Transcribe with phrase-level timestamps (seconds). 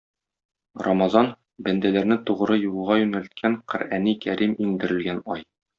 [0.87, 1.29] Рамазан-
[1.67, 5.51] бәндәләрне тугры юлга юнәлткән Коръәни Кәрим иңдерелгән ай.